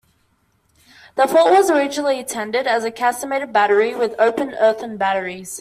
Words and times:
The 1.13 1.27
fort 1.27 1.51
was 1.51 1.69
originally 1.69 2.17
intended 2.17 2.65
as 2.65 2.83
a 2.83 2.91
casemated 2.91 3.53
battery 3.53 3.93
with 3.93 4.15
open 4.19 4.55
earthen 4.55 4.97
batteries. 4.97 5.49